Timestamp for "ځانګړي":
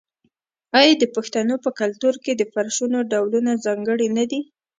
3.65-4.07